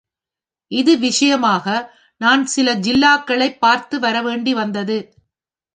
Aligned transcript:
இது 0.71 0.97
விஷயமாக 0.97 1.65
நான் 2.21 2.45
சில 2.45 2.75
ஜில்லாக்களைப் 2.75 3.59
பார்த்து 3.59 3.99
வர 3.99 4.21
வேண்டி 4.21 4.53
வந்தது. 4.53 4.97